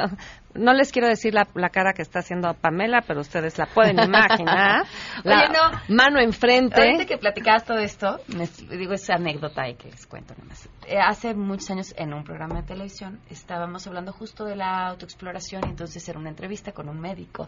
[0.55, 3.99] no les quiero decir la, la cara que está haciendo Pamela, pero ustedes la pueden
[3.99, 4.85] imaginar.
[5.23, 5.95] La Oye, no.
[5.95, 6.81] Mano enfrente.
[6.81, 10.67] Ahorita que platicabas todo esto, les digo esa anécdota y que les cuento nomás.
[10.87, 15.63] Eh, hace muchos años en un programa de televisión estábamos hablando justo de la autoexploración
[15.67, 17.47] y entonces era una entrevista con un médico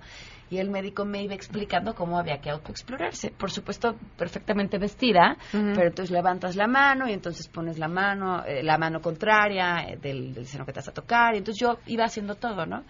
[0.50, 3.32] y el médico me iba explicando cómo había que autoexplorarse.
[3.32, 8.62] Por supuesto, perfectamente vestida, pero entonces levantas la mano y entonces pones la mano, eh,
[8.62, 11.80] la mano contraria eh, del, del seno que te vas a tocar y entonces yo
[11.88, 12.84] iba haciendo todo, ¿no?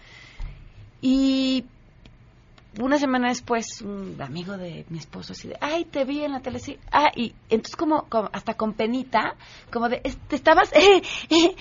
[1.00, 1.64] Y
[2.80, 6.40] una semana después, un amigo de mi esposo así de, ay, te vi en la
[6.40, 6.78] tele, sí.
[6.90, 9.34] Ah, y entonces como, como hasta con penita,
[9.72, 11.54] como de, "Es- te estabas, eh, eh".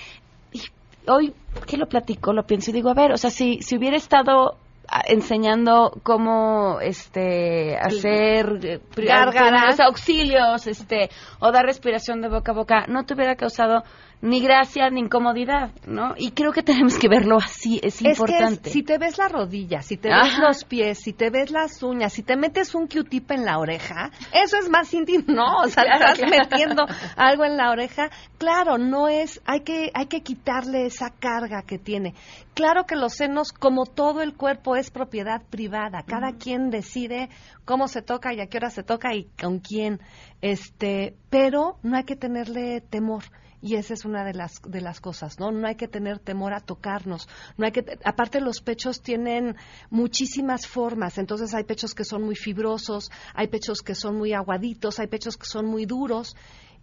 [0.51, 0.61] Y
[1.07, 1.33] hoy
[1.67, 4.57] que lo platico, lo pienso y digo, a ver, o sea, si, si hubiera estado
[4.87, 9.79] a- enseñando cómo este hacer eh, Gárgaras.
[9.79, 13.83] auxilios, este, o dar respiración de boca a boca, no te hubiera causado
[14.23, 16.13] ni gracia ni incomodidad, ¿no?
[16.17, 18.69] Y creo que tenemos que verlo así, es Es que importante.
[18.69, 21.83] es- si te ves la rodilla, si te ves los pies, si te ves las
[21.83, 25.67] uñas, si te metes un Q-tip en la oreja, eso es más íntimo, no, o
[25.67, 26.37] sea, Claro, estás claro.
[26.49, 26.85] metiendo
[27.17, 31.77] algo en la oreja, claro, no es, hay que, hay que quitarle esa carga que
[31.77, 32.13] tiene.
[32.53, 37.27] Claro que los senos, como todo el cuerpo, es propiedad privada, cada quien decide
[37.65, 39.99] cómo se toca y a qué hora se toca y con quién,
[40.41, 43.23] este, pero no hay que tenerle temor.
[43.65, 45.49] Y esa es una de las de las cosas, ¿no?
[45.49, 47.29] No hay que tener temor a tocarnos.
[47.55, 49.55] No hay que aparte los pechos tienen
[49.89, 54.99] muchísimas formas, entonces hay pechos que son muy fibrosos, hay pechos que son muy aguaditos,
[54.99, 56.35] hay pechos que son muy duros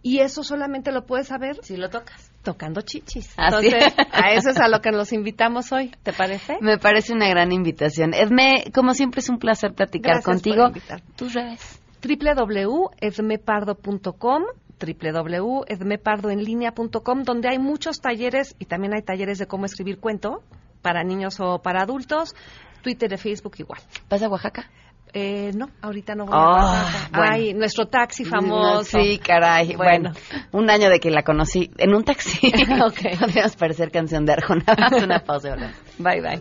[0.03, 3.35] y eso solamente lo puedes saber si lo tocas tocando chichis.
[3.37, 3.67] Así.
[3.67, 6.57] Entonces, a eso es a lo que nos invitamos hoy, ¿te parece?
[6.63, 8.15] Me parece una gran invitación.
[8.15, 10.71] Edme, como siempre es un placer platicar Gracias contigo.
[11.17, 11.79] Tus redes.
[12.03, 14.45] www.edmepardo.com
[14.81, 20.43] www.edmepardoenlinea.com donde hay muchos talleres y también hay talleres de cómo escribir cuento
[20.83, 22.35] para niños o para adultos.
[22.83, 23.81] Twitter y Facebook igual.
[24.09, 24.71] ¿Vas a Oaxaca?
[25.13, 27.19] Eh, no, ahorita no voy Oh, a Oaxaca.
[27.19, 27.33] bueno.
[27.35, 28.99] Ay, nuestro taxi famoso.
[28.99, 29.75] Sí, caray.
[29.77, 30.13] Bueno.
[30.13, 30.47] Bueno.
[30.53, 32.51] un año de que la conocí en un taxi.
[32.87, 33.01] Ok.
[33.21, 34.65] Podríamos parecer canción de Arjona.
[35.05, 35.57] Una pausa.
[35.99, 36.41] Bye, bye.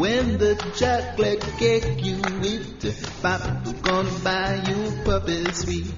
[0.00, 2.80] When the chocolate cake you eat,
[3.20, 5.92] Papa's gonna buy you puppy sweet.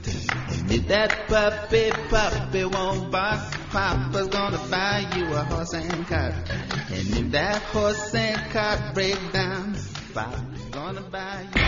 [0.51, 3.39] And if that puppy puppy won't bark,
[3.71, 6.35] Papa's gonna buy you a horse and cart.
[6.91, 9.77] And if that horse and cart break down,
[10.13, 11.63] Papa's gonna buy you.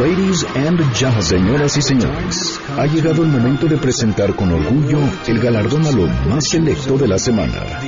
[0.01, 5.39] Ladies and gentlemen, señoras y señores, ha llegado el momento de presentar con orgullo el
[5.39, 7.82] galardón a lo más selecto de la semana.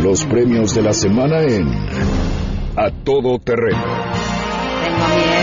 [0.00, 1.68] Los premios de la semana en
[2.76, 3.82] A Todo Terreno.
[4.84, 5.39] Tengo miedo,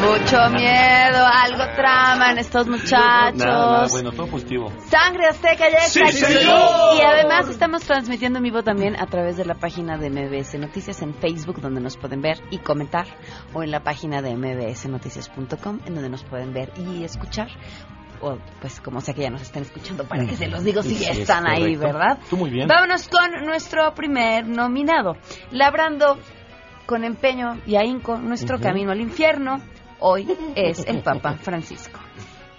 [0.00, 1.26] mucho miedo.
[1.26, 3.38] Algo traman estos muchachos.
[3.38, 4.72] Nada, nada, bueno, todo positivo.
[4.88, 6.34] Sangre Azteca ya está Sí, aquí.
[6.34, 6.60] señor.
[6.96, 11.02] Y además estamos transmitiendo en vivo también a través de la página de MBS Noticias
[11.02, 13.06] en Facebook, donde nos pueden ver y comentar,
[13.54, 17.48] o en la página de mbsnoticias.com, en donde nos pueden ver y escuchar.
[18.20, 20.94] O pues como sea que ya nos estén escuchando, para que se los digo si
[20.94, 21.76] Sí, ya es están ahí.
[21.76, 22.18] ¿verdad?
[22.30, 22.68] Tú muy bien.
[22.68, 25.16] Vámonos con nuestro primer nominado.
[25.50, 26.18] Labrando
[26.86, 29.60] con empeño y ahínco nuestro camino al infierno,
[30.02, 31.98] hoy es el Papa Francisco.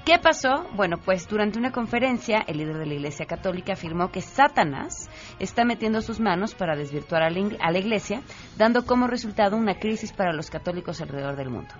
[0.06, 0.66] ¿Qué pasó?
[0.76, 5.64] Bueno, pues durante una conferencia, el líder de la Iglesia Católica afirmó que Satanás está
[5.64, 8.22] metiendo sus manos para desvirtuar a la, Iglesia,
[8.58, 11.74] dando como resultado una crisis para los católicos alrededor del mundo.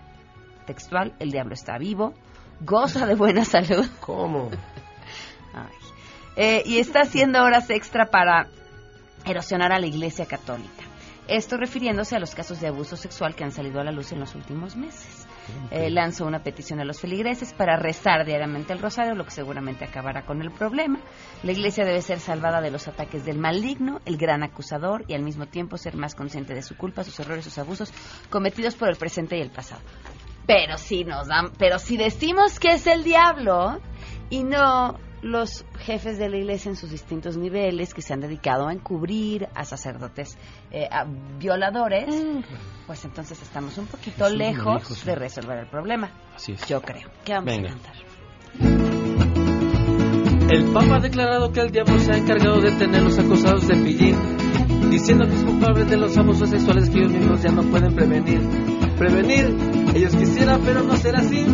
[0.66, 2.14] Textual, el diablo está vivo,
[2.62, 3.86] goza de buena salud.
[4.00, 4.50] ¿Cómo?
[5.54, 5.76] Ay.
[6.38, 8.48] Eh, y está haciendo horas extra para
[9.26, 10.84] erosionar a la Iglesia Católica.
[11.28, 14.22] Esto refiriéndose a los casos de abuso sexual que han salido a la luz en
[14.22, 15.23] los últimos meses.
[15.72, 19.86] Eh, lanzó una petición a los feligreses para rezar diariamente el rosario, lo que seguramente
[19.86, 21.00] acabará con el problema.
[21.44, 25.24] La Iglesia debe ser salvada de los ataques del maligno, el gran acusador, y al
[25.24, 27.92] mismo tiempo ser más consciente de su culpa, sus errores, sus abusos
[28.30, 29.82] cometidos por el presente y el pasado.
[30.46, 33.80] Pero si nos dan, pero si decimos que es el diablo
[34.30, 38.68] y no los jefes de la iglesia en sus distintos niveles que se han dedicado
[38.68, 40.38] a encubrir a sacerdotes
[40.70, 41.06] eh, a
[41.40, 42.14] violadores,
[42.86, 45.06] pues entonces estamos un poquito lejos dijo, sí.
[45.06, 46.12] de resolver el problema.
[46.36, 46.68] Así es.
[46.68, 47.10] Yo creo.
[47.24, 47.70] ¿Qué vamos Venga.
[47.70, 47.96] a cantar?
[50.50, 53.76] El Papa ha declarado que el diablo se ha encargado de tener los acusados de
[53.76, 54.18] pillín,
[54.92, 58.83] diciendo que es culpable de los abusos sexuales que ellos mismos ya no pueden prevenir.
[58.98, 59.58] Prevenir,
[59.96, 61.46] ellos quisieran, pero no será así.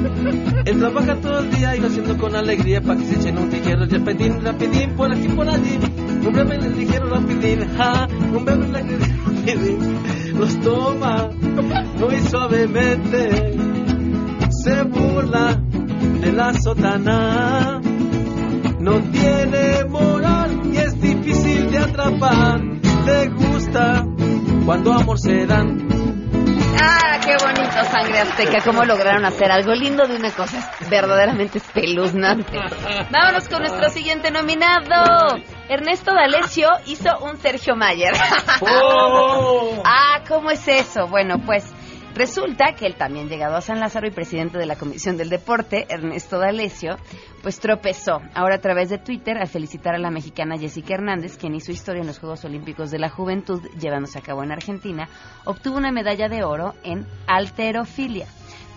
[0.65, 3.49] Él trabaja todo el día y lo haciendo con alegría para que se echen un
[3.49, 5.80] ligero rapidín, rapidín, por aquí, por allí.
[6.25, 10.38] Un breve ligero rapidín, ja, un breve el rapidín.
[10.38, 11.30] Los toma
[11.99, 13.58] muy suavemente,
[14.63, 15.62] se burla
[16.21, 17.82] de la sotana.
[18.80, 22.62] No tiene moral y es difícil de atrapar.
[23.06, 24.06] Le gusta
[24.65, 25.88] cuando amor se dan.
[26.82, 28.62] Ah, qué bonito, sangre azteca.
[28.63, 32.58] ¿Cómo lograron hacer algo lindo de una cosa verdaderamente espeluznante?
[33.12, 35.38] Vámonos con nuestro siguiente nominado.
[35.68, 38.13] Ernesto D'Alessio hizo un Sergio Mayer.
[38.62, 39.82] Oh.
[39.86, 41.08] Ah, ¿cómo es eso?
[41.08, 41.72] Bueno, pues
[42.15, 45.86] Resulta que el también llegado a San Lázaro y presidente de la Comisión del Deporte,
[45.89, 46.98] Ernesto D'Alessio,
[47.41, 51.56] pues tropezó ahora a través de Twitter al felicitar a la mexicana Jessica Hernández, quien
[51.56, 55.08] hizo historia en los Juegos Olímpicos de la Juventud llevándose a cabo en Argentina,
[55.45, 58.28] obtuvo una medalla de oro en alterofilia,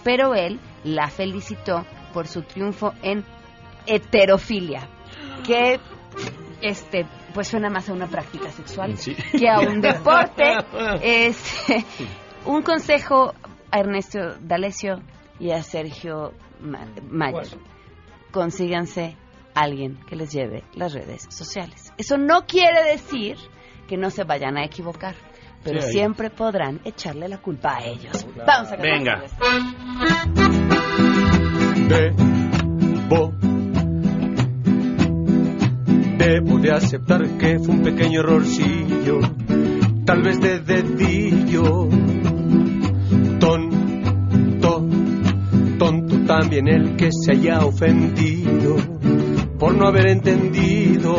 [0.05, 3.25] pero él la felicitó por su triunfo en
[3.87, 4.88] heterofilia,
[5.46, 5.81] que
[6.61, 8.94] este pues suena más a una práctica sexual
[9.38, 10.44] que a un deporte.
[11.03, 11.85] Este,
[12.44, 13.33] un consejo
[13.70, 15.01] a Ernesto D'Alessio
[15.40, 17.46] y a Sergio Ma- Mayer.
[18.33, 19.16] Consíganse
[19.55, 21.92] alguien que les lleve las redes sociales.
[21.99, 23.37] Eso no quiere decir
[23.87, 25.14] que no se vayan a equivocar,
[25.62, 28.27] pero Sí, siempre podrán echarle la culpa a ellos.
[28.37, 28.81] Vamos a cantar.
[28.81, 29.23] Venga.
[31.88, 33.33] Debo,
[36.16, 39.18] debo de aceptar que fue un pequeño errorcillo,
[40.07, 41.88] tal vez de dedillo.
[46.40, 48.77] También el que se haya ofendido
[49.59, 51.12] por no haber entendido.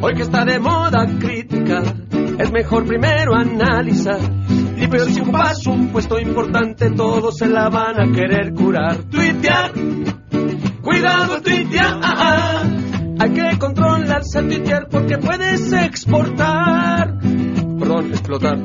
[0.00, 1.82] Hoy que está de moda crítica,
[2.38, 4.18] es mejor primero analizar.
[4.78, 8.96] Y peor si ocupas un puesto importante, todos se la van a querer curar.
[9.10, 9.72] Tuitear,
[10.82, 12.00] cuidado tuitear.
[13.18, 17.18] Hay que controlarse al tuitear porque puedes exportar.
[17.78, 18.58] Perdón, explotar.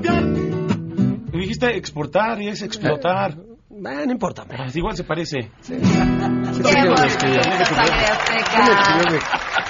[1.33, 3.48] Dijiste exportar y es explotar.
[3.79, 4.45] Eh, no importa.
[4.49, 5.51] Ah, igual se parece.
[5.65, 9.65] ¡Qué bonito, Sangre Azteca!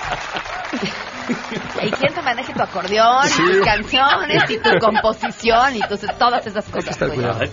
[1.84, 6.46] ¿Y quién te maneje tu acordeón, y tus canciones, y tu composición, y tus, todas
[6.46, 6.98] esas cosas?
[7.08, 7.20] pues?
[7.42, 7.50] Ay.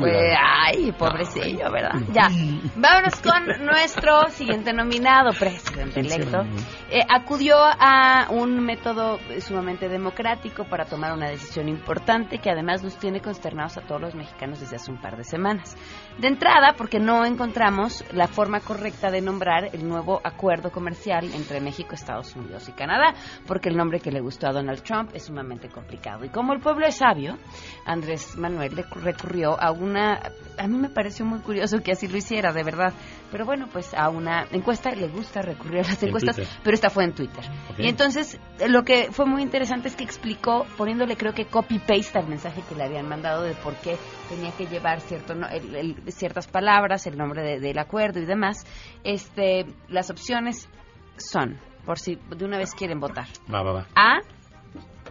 [0.00, 2.00] Pues, ay, pobrecillo, ¿verdad?
[2.12, 2.28] Ya.
[2.76, 6.42] Vámonos con nuestro siguiente nominado, presidente electo.
[6.90, 12.96] Eh, acudió a un método sumamente democrático para tomar una decisión importante que además nos
[12.98, 15.76] tiene consternados a todos los mexicanos desde hace un par de semanas.
[16.20, 21.60] De entrada, porque no encontramos la forma correcta de nombrar el nuevo acuerdo comercial entre
[21.62, 23.14] México, Estados Unidos y Canadá,
[23.46, 26.24] porque el nombre que le gustó a Donald Trump es sumamente complicado.
[26.26, 27.38] Y como el pueblo es sabio,
[27.86, 30.20] Andrés Manuel le recurrió a una,
[30.58, 32.92] a mí me pareció muy curioso que así lo hiciera, de verdad,
[33.32, 36.90] pero bueno, pues a una encuesta, le gusta recurrir a las En encuestas, pero esta
[36.90, 37.44] fue en Twitter.
[37.78, 42.28] Y entonces lo que fue muy interesante es que explicó, poniéndole creo que copy-paste al
[42.28, 43.96] mensaje que le habían mandado de por qué
[44.28, 48.26] tenía que llevar cierto no- el- el- ciertas palabras, el nombre de- del acuerdo y
[48.26, 48.64] demás,
[49.04, 50.68] este las opciones
[51.16, 53.26] son, por si de una vez quieren votar.
[53.52, 53.86] Va, va, va.
[53.94, 54.20] A,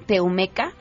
[0.05, 0.71] Teumeca,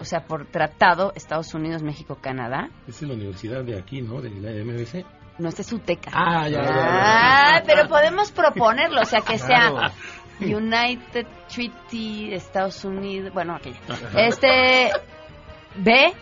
[0.00, 2.70] o sea, por tratado Estados Unidos, México, Canadá.
[2.88, 4.20] Esa es la universidad de aquí, ¿no?
[4.22, 5.04] De la MBC.
[5.38, 6.10] No, este es UTECA.
[6.14, 7.56] Ah, ya, ya, ya.
[7.56, 9.92] Ah, pero podemos proponerlo, o sea, que sea Claro.
[10.40, 13.78] United Treaty Estados Unidos, bueno, aquella.
[14.16, 14.90] Este
[15.76, 16.12] B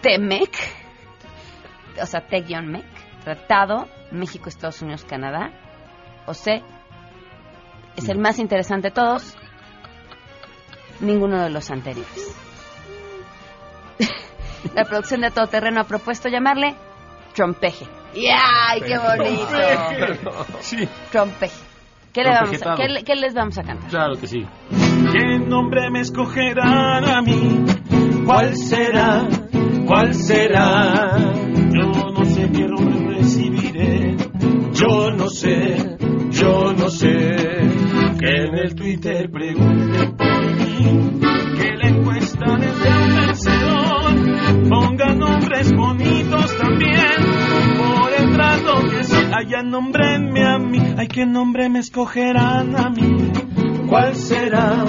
[0.00, 0.50] TEMEC,
[2.02, 2.84] o sea, T-MEC,
[3.24, 5.50] Tratado México, Estados Unidos, Canadá.
[6.26, 6.62] O C
[7.96, 9.36] es el más interesante de todos.
[11.00, 12.36] Ninguno de los anteriores.
[14.74, 16.74] La producción de Todo Terreno ha propuesto llamarle
[17.34, 17.86] Trompeje.
[18.14, 20.30] ¡Y ¡Ay, qué bonito!
[20.60, 20.88] Sí.
[21.12, 21.54] Trompeje.
[22.12, 22.76] ¿Qué, le vamos a, Trompejetado.
[22.76, 23.90] qué, le- qué les vamos a cantar?
[23.90, 24.46] Claro que sí.
[25.12, 27.64] ¿Qué nombre me escogerán a mí?
[28.24, 29.22] ¿Cuál será?
[29.86, 31.12] ¿Cuál será?
[32.52, 34.16] Qué nombre recibiré.
[34.72, 35.96] Yo no sé,
[36.30, 37.10] yo no sé.
[38.18, 41.20] Que en el Twitter pregunten por mí.
[41.58, 47.20] Que la encuesta desde un vencedor ponga nombres bonitos también.
[47.78, 50.94] Por el trato que se haya nombrenme a mí.
[50.96, 53.32] Ay, qué nombre me escogerán a mí.
[53.88, 54.84] ¿Cuál será?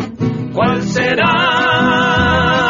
[0.54, 2.67] ¿Cuál será?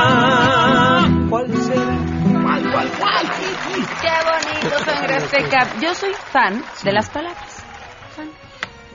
[5.81, 7.63] Yo soy fan de las palabras.
[8.15, 8.27] Fan.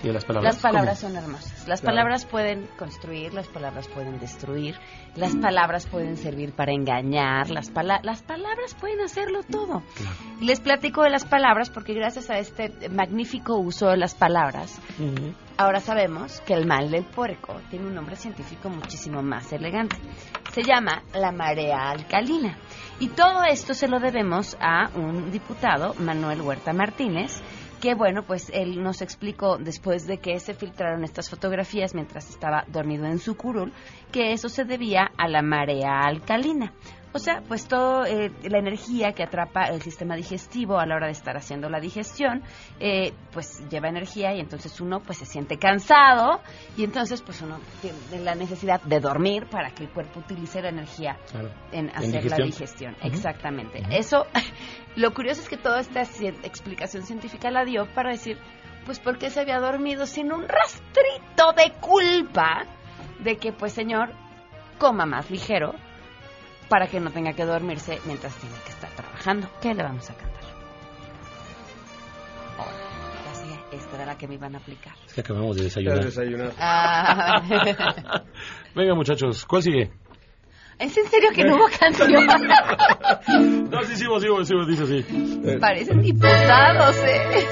[0.03, 0.55] ¿Y de las palabras?
[0.55, 1.13] Las palabras ¿Cómo?
[1.15, 1.69] son hermosas.
[1.69, 1.95] Las Claro.
[1.95, 4.75] palabras pueden construir, las palabras pueden destruir,
[5.15, 9.85] las palabras pueden servir para engañar, las, pala- las palabras pueden hacerlo todo.
[10.41, 14.81] Y Les platico de las palabras porque gracias a este magnífico uso de las palabras,
[15.57, 19.97] ahora sabemos que el mal del puerco tiene un nombre científico muchísimo más elegante.
[20.53, 22.59] Se llama la marea alcalina.
[23.03, 27.43] Y todo esto se lo debemos a un diputado, Manuel Huerta Martínez,
[27.81, 32.65] que bueno, pues él nos explicó después de que se filtraron estas fotografías mientras estaba
[32.69, 33.73] dormido en su curul,
[34.13, 36.75] que eso se debía a la marea alcalina.
[37.15, 41.13] O sea, pues toda la energía que atrapa el sistema digestivo a la hora de
[41.13, 42.43] estar haciendo la digestión,
[42.81, 46.41] eh, pues lleva energía y entonces uno pues se siente cansado
[46.77, 50.71] y entonces pues uno tiene la necesidad de dormir para que el cuerpo utilice la
[50.71, 51.19] energía
[51.73, 52.97] en hacer la digestión.
[53.03, 53.83] Exactamente.
[53.91, 54.27] Eso,
[54.97, 58.39] lo curioso es que toda esta ci- explicación científica la dio para decir,
[58.87, 62.65] pues porque se había dormido sin un rastrito de culpa
[63.21, 64.11] de que pues señor
[64.79, 65.75] coma más ligero
[66.73, 69.47] para que no tenga que dormirse mientras tiene que estar trabajando.
[69.61, 70.43] ¿Qué le vamos a cantar?
[72.57, 72.73] Ahora,
[73.27, 74.95] ya sé, esta era la que me iban a aplicar.
[75.07, 76.03] Es que acabamos de desayunar.
[76.03, 76.53] desayunar.
[76.59, 77.43] Ah.
[78.75, 79.93] Venga, muchachos, ¿cuál sigue?
[80.79, 82.11] ¿Es en serio que no hubo canción?
[83.71, 85.59] No, sí, sí, sí, sí, dice así.
[85.61, 87.47] Parecen diputados, ¿eh?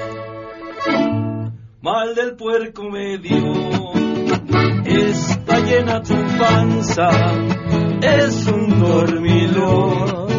[1.83, 3.93] Mal del puerco me dio,
[4.87, 7.11] está llena tu panza,
[8.03, 10.30] es un dormilón.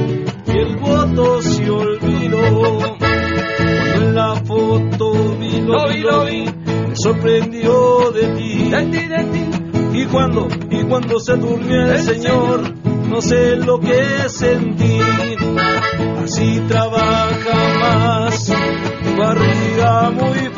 [0.47, 6.45] Y el voto se olvidó, cuando en la foto vi lo vi, lo vi,
[6.89, 9.99] me sorprendió de ti, de ti, de ti.
[9.99, 12.73] Y cuando, y cuando se durmió el Señor,
[13.07, 14.99] no sé lo que sentí.
[16.23, 20.50] Así trabaja más, tu barriga muy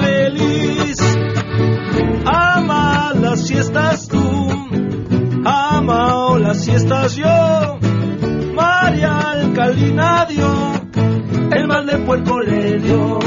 [6.74, 7.80] siestas yo.
[8.56, 10.74] María Alcalina dio,
[11.52, 13.20] el mal de puerco le dio,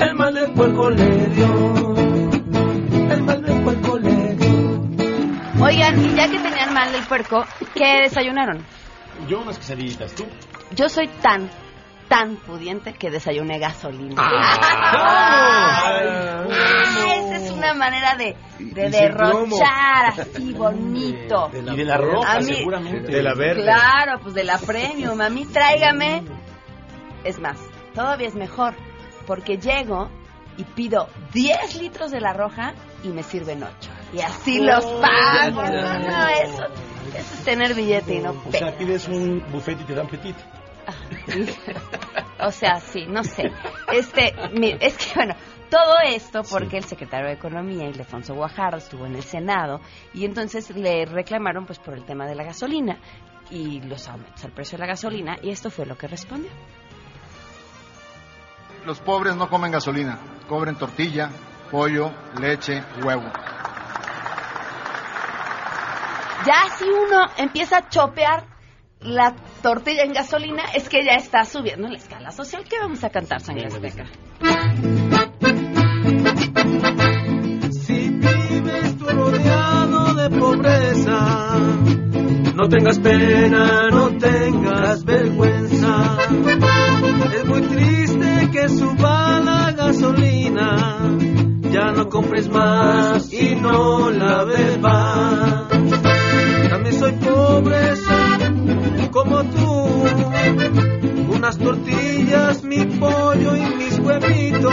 [0.00, 1.94] el mal de puerco le dio,
[3.10, 5.64] el mal de puerco le dio.
[5.64, 7.44] Oigan, y ya que tenían mal del puerco,
[7.74, 8.64] ¿qué desayunaron?
[9.28, 10.24] Yo unas quesadillitas, ¿tú?
[10.74, 11.48] Yo soy tan,
[12.08, 14.14] tan pudiente que desayuné gasolina.
[14.18, 14.58] Ah.
[14.90, 21.50] Ah, esa es una manera de, de Y derrochar así bonito.
[21.54, 23.10] Y de la roja, A mí- seguramente.
[23.12, 23.62] De la verde.
[23.62, 25.20] Claro, pues de la premium.
[25.20, 26.22] A mí tráigame.
[27.24, 27.58] Es más,
[27.94, 28.74] todavía es mejor.
[29.26, 30.08] Porque llego
[30.56, 32.74] y pido 10 litros de la roja
[33.04, 33.72] y me sirven 8.
[34.14, 35.62] Y así los pago.
[35.64, 35.98] ya, ya.
[35.98, 36.64] No, no, eso,
[37.14, 40.34] eso es tener billete y no O sea, pides un buffet y te dan petit.
[42.40, 43.50] O sea, sí, no sé.
[43.92, 45.34] Este, mi- es que bueno,
[45.70, 49.80] todo esto porque el secretario de Economía, Ildefonso Guajardo, estuvo en el Senado
[50.14, 52.98] y entonces le reclamaron pues por el tema de la gasolina
[53.50, 56.50] y los aumentos al precio de la gasolina y esto fue lo que respondió.
[58.84, 61.30] Los pobres no comen gasolina, cobren tortilla,
[61.70, 62.10] pollo,
[62.40, 63.30] leche, huevo.
[66.46, 68.46] Ya si uno empieza a chopear
[69.00, 72.64] la tortilla en gasolina, es que ya está subiendo la escala social.
[72.68, 75.07] ¿Qué vamos a cantar, Sangre Azteca?
[80.48, 81.58] Pobreza,
[82.54, 86.16] no tengas pena, no tengas vergüenza.
[87.34, 90.98] Es muy triste que suba la gasolina,
[91.70, 95.68] ya no compres más y no la bebas.
[96.70, 100.04] También soy pobre, soy como tú,
[101.34, 104.72] unas tortillas, mi pollo y mis huevitos.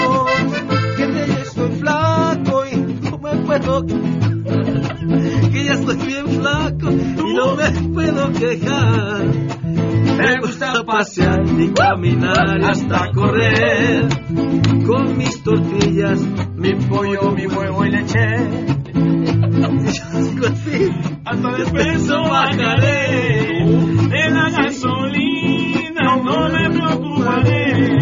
[0.97, 3.85] Que ya estoy flaco y no me puedo
[5.91, 9.25] estoy bien flaco y no me puedo quejar.
[10.17, 14.07] Me gusta pasear y caminar hasta correr
[14.85, 16.21] con mis tortillas,
[16.55, 18.19] mi pollo, mi huevo y leche.
[18.93, 20.89] Y yo digo así,
[21.25, 23.65] hasta de peso bajaré
[24.09, 27.97] de la gasolina, no me preocuparé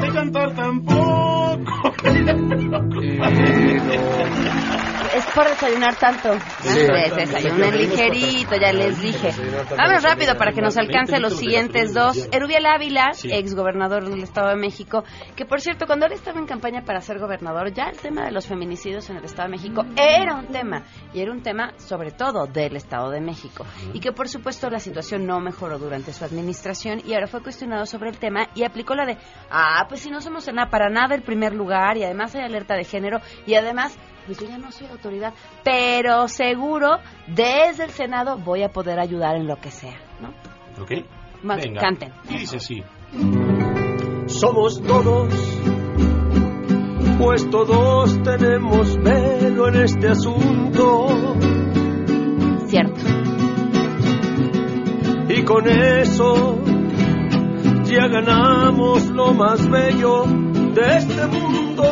[0.00, 1.92] de cantar tampoco.
[5.14, 6.32] Es por desayunar tanto.
[6.62, 6.86] Sí.
[7.16, 9.30] Desayunen ligerito, ya les dije.
[9.76, 12.28] Vamos rápido para que nos alcance los siguientes dos.
[12.32, 15.04] Erubiel Ávila, ex gobernador del Estado de México,
[15.36, 18.32] que por cierto, cuando él estaba en campaña para ser gobernador, ya el tema de
[18.32, 20.82] los feminicidios en el Estado de México era un tema.
[21.12, 23.66] Y era un tema sobre todo del Estado de México.
[23.92, 27.86] Y que por supuesto la situación no mejoró durante su administración y ahora fue cuestionado
[27.86, 29.18] sobre el tema y aplicó la de,
[29.50, 32.42] ah, pues si no somos en nada, para nada el primer lugar y además hay
[32.42, 33.96] alerta de género y además
[34.26, 35.32] pues yo ya no soy autoridad,
[35.64, 40.28] pero seguro desde el Senado voy a poder ayudar en lo que sea, ¿no?
[40.82, 40.92] ¿Ok?
[41.42, 41.80] Ma- Venga.
[41.80, 42.12] canten.
[42.28, 42.82] Y dice así.
[44.26, 45.28] Somos todos,
[47.18, 51.08] pues todos tenemos velo en este asunto.
[52.66, 53.00] Cierto.
[55.28, 56.58] Y con eso
[57.84, 61.82] ya ganamos lo más bello de este mundo.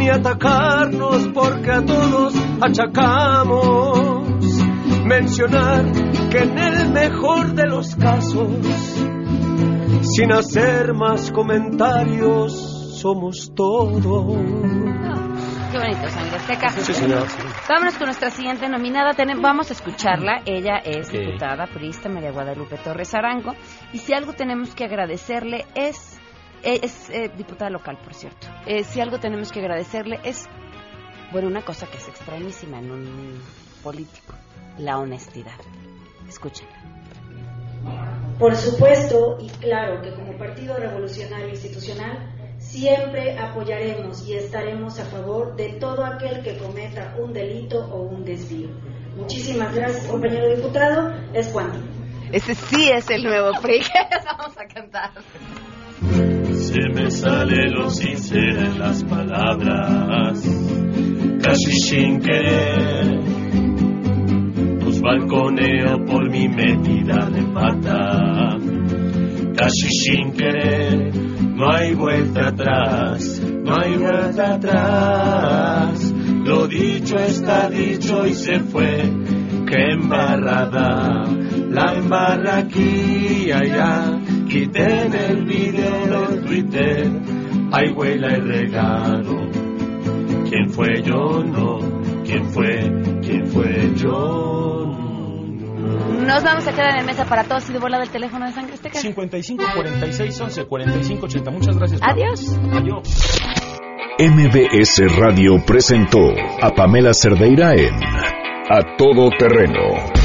[0.00, 4.28] Ni atacarnos porque a todos achacamos.
[5.04, 5.84] Mencionar
[6.30, 8.48] que en el mejor de los casos,
[10.02, 14.36] sin hacer más comentarios, somos todos.
[15.70, 16.70] Qué bonito, Sangre Azteca.
[16.70, 17.26] Sí, señor.
[17.68, 19.12] Vámonos con nuestra siguiente nominada.
[19.40, 20.42] Vamos a escucharla.
[20.46, 23.54] Ella es diputada priista María Guadalupe Torres Arango.
[23.92, 26.19] Y si algo tenemos que agradecerle es...
[26.62, 28.46] eh, Es eh, diputada local, por cierto.
[28.66, 30.48] Eh, si algo tenemos que agradecerle es,
[31.32, 33.42] bueno, una cosa que es extrañísima en un
[33.82, 34.34] político,
[34.78, 35.58] la honestidad.
[36.28, 36.76] Escúchenla.
[38.38, 45.56] Por supuesto, y claro que como Partido Revolucionario Institucional, siempre apoyaremos y estaremos a favor
[45.56, 48.68] de todo aquel que cometa un delito o un desvío.
[49.16, 51.12] Muchísimas gracias, compañero diputado.
[51.34, 51.78] Es cuanto.
[52.32, 55.10] Ese sí es el nuevo PRI que vamos a cantar.
[56.70, 60.40] Se me sale lo sincero en las palabras,
[61.42, 63.18] casi sin querer.
[64.78, 68.56] Los balconeo por mi metida de pata,
[69.56, 71.12] casi sin querer.
[71.56, 76.14] No hay vuelta atrás, no hay vuelta atrás.
[76.44, 79.10] Lo dicho está dicho y se fue.
[79.66, 81.24] Qué embarrada,
[81.68, 84.19] la embarra aquí y allá.
[84.50, 87.08] Quiten el video de Twitter,
[87.70, 89.48] hay huela y regalo.
[90.48, 91.44] ¿Quién fue yo?
[91.44, 91.78] No.
[92.24, 92.68] ¿Quién fue?
[93.22, 94.86] ¿Quién fue yo?
[96.26, 98.74] Nos vamos a quedar en mesa para todos y de volada el teléfono de Sangre
[98.74, 98.98] Azteca.
[98.98, 101.50] 55 46 11 45 80.
[101.52, 102.00] Muchas gracias.
[102.02, 102.58] Adiós.
[102.72, 103.40] Adiós.
[104.18, 106.18] MBS Radio presentó
[106.60, 107.94] a Pamela Cerdeira en
[108.68, 110.19] A Todo Terreno.